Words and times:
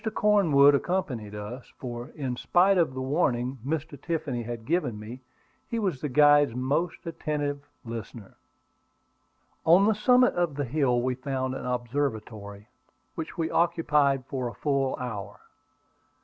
Cornwood 0.15 0.73
accompanied 0.73 1.35
us, 1.35 1.71
for, 1.77 2.07
in 2.15 2.35
spite 2.35 2.79
of 2.79 2.95
the 2.95 3.01
warning 3.01 3.59
Mr. 3.63 4.01
Tiffany 4.01 4.41
had 4.41 4.65
given 4.65 4.99
me, 4.99 5.21
he 5.67 5.77
was 5.77 6.01
the 6.01 6.09
guide's 6.09 6.55
most 6.55 7.05
attentive 7.05 7.67
listener. 7.85 8.35
On 9.63 9.85
the 9.85 9.93
summit 9.93 10.33
of 10.33 10.55
the 10.55 10.65
hill 10.65 11.03
we 11.03 11.13
found 11.13 11.53
an 11.53 11.67
observatory, 11.67 12.67
which 13.13 13.37
we 13.37 13.51
occupied 13.51 14.25
for 14.25 14.47
a 14.47 14.55
full 14.55 14.95
hour. 14.95 15.39